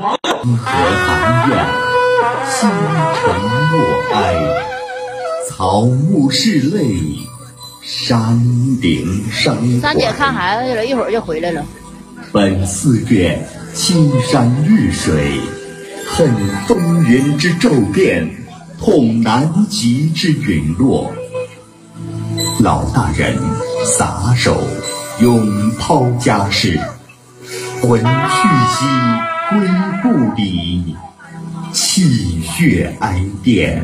[0.00, 1.66] 河寒怨，
[2.48, 3.22] 星辰
[3.70, 4.34] 落哀，
[5.46, 7.18] 草木拭泪，
[7.82, 8.40] 山
[8.80, 9.80] 顶生辉。
[9.80, 11.62] 三姐看孩子去了，一会儿就回来了。
[12.32, 15.38] 本寺院青山绿水，
[16.08, 16.34] 恨
[16.66, 18.26] 风云之骤变，
[18.80, 21.12] 痛南极之陨落。
[22.60, 23.36] 老大人
[23.84, 24.62] 撒手，
[25.20, 26.80] 永抛家事，
[27.82, 28.86] 魂去兮
[29.50, 29.58] 归
[30.00, 30.06] 故
[30.36, 30.94] 里，
[31.72, 33.82] 气血哀殿，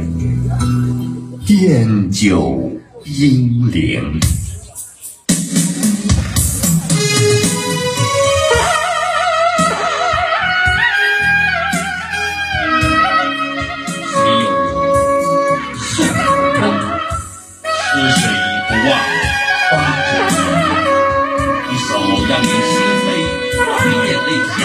[1.45, 2.71] 奠酒
[3.05, 4.21] 英灵。
[14.09, 14.47] 只有
[15.75, 16.15] 宿不
[16.61, 16.63] 空，
[17.65, 17.75] 吃
[18.15, 18.23] 水
[18.69, 18.91] 不忘
[19.69, 19.75] 花
[20.07, 20.39] 之意。
[21.73, 21.91] 一首
[22.29, 22.73] 让人心
[23.03, 23.07] 扉、
[23.83, 24.61] 流眼泪下，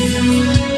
[0.00, 0.69] You.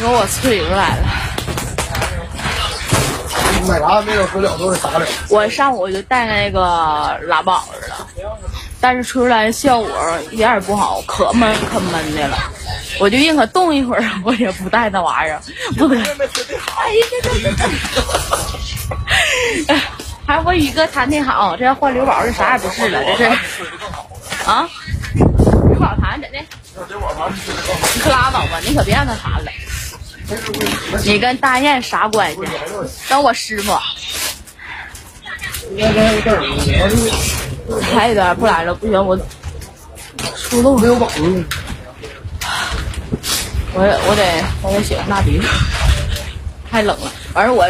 [0.00, 1.08] 给我吹出来了。
[3.66, 5.06] 买啥没有喝了都是傻脸。
[5.28, 8.08] 我上午就带那个拉宝儿了，
[8.80, 9.90] 但是吹出来的效果
[10.30, 12.38] 一点也不好，可闷可闷的了。
[12.98, 15.40] 我就宁可冻一会儿，我也不带那玩意儿，
[15.76, 15.96] 不得。
[15.96, 16.12] 哎呀，
[17.22, 17.52] 这这
[19.66, 19.74] 这！
[20.26, 23.30] 还我宇哥弹的好，这要换刘宝就啥也不是了，这是。
[24.46, 24.68] 啊？
[25.14, 26.38] 刘宝弹怎的？
[27.94, 29.50] 你可拉倒吧，你可别让他弹了。
[31.04, 32.38] 你跟大雁啥关系？
[33.08, 33.72] 等我师傅。
[37.94, 39.16] 还有点不来了，不行，我
[40.36, 41.44] 出漏没有网络。
[43.74, 45.46] 我我得我得洗个大鼻涕，
[46.70, 47.12] 太冷了。
[47.34, 47.66] 完事我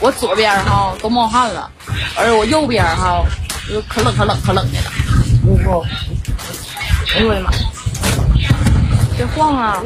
[0.00, 1.70] 我左边哈都冒汗了，
[2.16, 3.24] 而我右边哈
[3.68, 4.90] 就可冷可冷可冷的了。
[7.14, 7.50] 哎呦我的妈！
[9.16, 9.82] 别晃啊！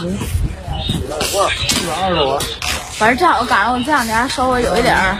[0.00, 0.18] 嗯，
[0.88, 2.42] 一百二十多。
[2.96, 5.18] 反正正好赶上我这两天稍微有一点儿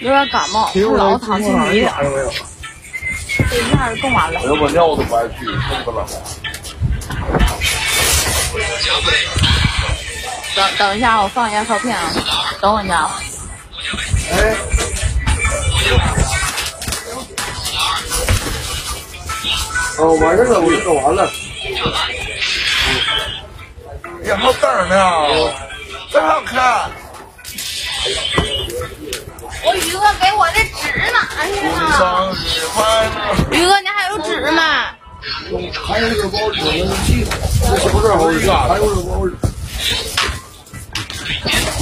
[0.00, 1.92] 有点感冒，不老躺进去一点。
[3.50, 4.40] 这一下就冻完了。
[4.44, 5.44] 我我尿都不爱去，
[5.84, 6.06] 这么冷。
[10.54, 12.12] 等等一下，我放一下照片啊，
[12.60, 13.10] 等我一下。
[14.32, 14.54] 哎。
[19.98, 21.30] 哦，完事了，我做完了。
[24.24, 24.96] 也好灯呢，
[26.10, 26.90] 真好看。
[29.66, 31.68] 我宇哥给我的纸哪去了？
[31.98, 33.16] 生日快乐！
[33.52, 34.62] 宇哥，你还有纸吗？
[35.86, 39.30] 还有这个报纸，这小事好几还有这个报纸。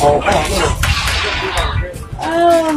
[0.00, 0.26] 好，好，
[2.20, 2.26] 哎
[2.62, 2.72] 呀！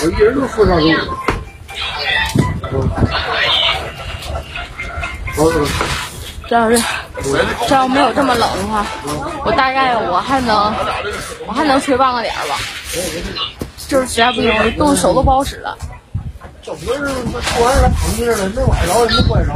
[0.00, 0.86] 我一人都付上酒。
[6.48, 6.78] 这要是
[7.68, 8.84] 这要没有这么冷的话，
[9.44, 10.74] 我大概我还能
[11.46, 12.58] 我还能吹半个点吧。
[13.88, 15.76] 就是实在不行，我冻手都不好使了。
[16.62, 19.52] 整个是突然来疼劲了，没崴着也没崴着。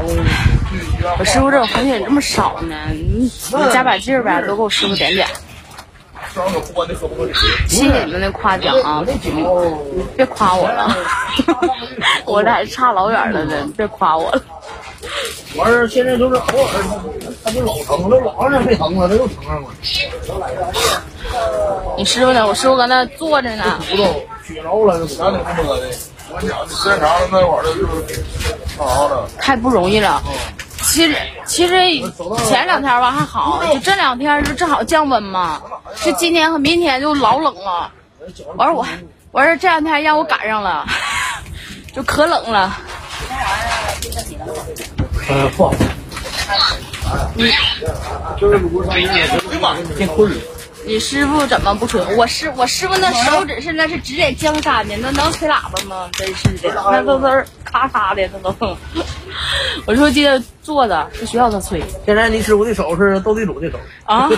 [1.19, 5.27] 我师傅这红血这么少呢，你你加把劲儿呗，多给我师傅点点。
[7.69, 9.05] 谢谢你们的夸奖啊！
[10.17, 10.97] 别夸我了，
[12.27, 14.43] 我这还差老远了呢，别夸我了。
[15.57, 17.01] 完事儿现在都是偶尔疼，
[17.45, 19.69] 他就老疼，了老长时间没疼了，他又疼上了。
[21.97, 22.47] 你师傅呢？
[22.47, 23.79] 我师傅搁那坐着呢。
[23.91, 24.05] 骨头
[24.47, 25.89] 血着了，这咋的那么的？
[26.29, 27.87] 我讲时间长了那会儿就是
[28.77, 29.29] 好了。
[29.39, 30.23] 太不容易了。
[30.83, 31.17] 其实
[31.47, 31.75] 其实
[32.47, 35.63] 前两天吧还好，就这两天就正好降温嘛。
[36.05, 37.91] 就今天和明天就老冷了。
[38.57, 38.87] 完事我
[39.33, 40.85] 完事这两天让我赶上了，
[41.95, 42.77] 就可冷了。
[45.29, 45.75] 呃，不好。
[47.35, 47.51] 你
[48.39, 48.93] 就是如果说
[50.85, 52.01] 你师傅怎么不吹？
[52.17, 56.09] 我师我师傅那手指是那是指点江山的，那能吹喇叭吗？
[56.13, 58.77] 真是的，那都是咔咔的，那都。
[59.85, 61.83] 我说今天坐着是学校他吹。
[62.05, 64.29] 现在你师傅的手是斗地主的手啊？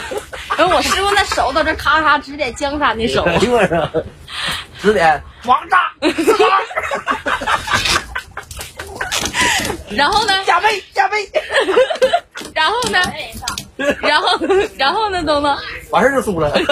[0.59, 3.27] 因为我师傅那手都是咔咔指点江山的手。
[4.81, 5.93] 指点王炸。
[9.91, 10.33] 然后呢？
[10.45, 11.29] 加倍加倍。
[12.55, 12.99] 然后呢？
[14.01, 14.39] 然后
[14.77, 15.23] 然后呢？
[15.25, 15.57] 东东。
[15.91, 16.53] 完事就输了。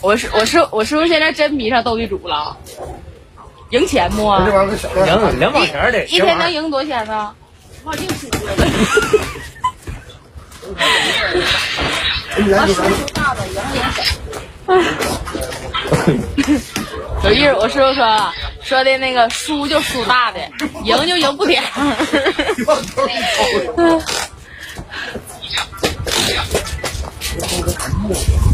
[0.00, 2.56] 我是我是我是不是现在真迷上斗地主了？
[3.70, 4.22] 赢钱不？
[4.22, 6.04] 赢两毛钱的。
[6.06, 7.34] 一天能赢多少钱呢？
[7.84, 7.94] 我
[12.36, 12.90] 净输了。
[17.22, 20.40] 有意思，我师傅说说的那个输就输大的，
[20.84, 21.62] 赢就赢不点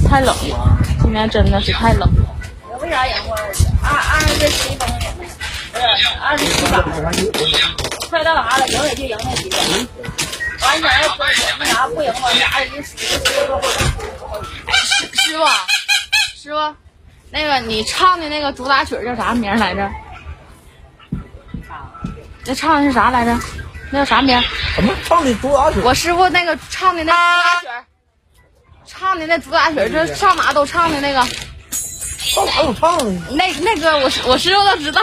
[0.08, 2.36] 太冷了，今天真的是太冷了。
[2.80, 3.36] 为啥赢过
[3.82, 4.88] 二二十七分？
[6.22, 6.82] 二十七把，
[8.08, 8.66] 快到啥了？
[8.68, 9.56] 赢也就赢那几个。
[10.62, 10.88] 完你那
[11.58, 12.96] 那啥不赢我俩人输。
[12.98, 13.08] 师
[15.12, 15.44] 师傅，
[16.36, 16.74] 师傅，
[17.30, 19.90] 那个你唱的那个主打曲叫啥名来着？
[22.46, 23.38] 那唱的是啥来着？
[23.90, 24.40] 那叫啥名？
[24.74, 25.80] 什么唱的主打曲？
[25.80, 27.68] 我师傅那个唱的那主打曲，
[28.86, 31.26] 唱的那主打曲，就上哪都唱的那个。
[32.18, 33.04] 上哪都唱的。
[33.34, 34.98] 那那个我我师傅都知道。